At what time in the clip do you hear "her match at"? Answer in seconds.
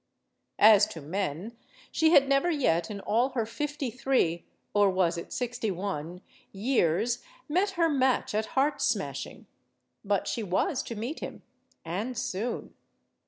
7.77-8.47